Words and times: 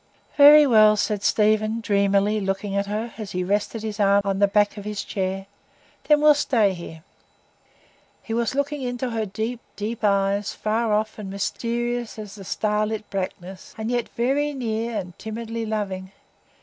"Very 0.35 0.65
well," 0.65 0.97
said 0.97 1.21
Stephen, 1.21 1.79
dreamily, 1.79 2.41
looking 2.41 2.75
at 2.75 2.87
her, 2.87 3.13
as 3.19 3.33
he 3.33 3.43
rested 3.43 3.83
his 3.83 3.99
arm 3.99 4.23
on 4.25 4.39
the 4.39 4.47
back 4.47 4.75
of 4.75 4.83
his 4.83 5.03
chair. 5.03 5.45
"Then 6.05 6.21
we'll 6.21 6.33
stay 6.33 6.73
here." 6.73 7.03
He 8.23 8.33
was 8.33 8.55
looking 8.55 8.81
into 8.81 9.11
her 9.11 9.27
deep, 9.27 9.59
deep 9.75 10.03
eyes, 10.03 10.53
far 10.55 10.91
off 10.91 11.19
and 11.19 11.29
mysterious 11.29 12.17
at 12.17 12.29
the 12.29 12.43
starlit 12.43 13.07
blackness, 13.11 13.75
and 13.77 13.91
yet 13.91 14.09
very 14.17 14.55
near, 14.55 14.97
and 14.97 15.15
timidly 15.19 15.67
loving. 15.67 16.11